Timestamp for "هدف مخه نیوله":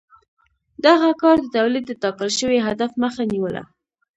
2.67-3.63